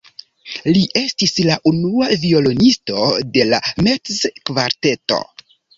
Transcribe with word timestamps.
Li 0.77 0.81
estis 1.01 1.35
la 1.49 1.57
unua 1.73 2.09
violonisto 2.25 3.07
de 3.37 3.47
la 3.53 3.63
Metz-kvarteto. 3.89 5.27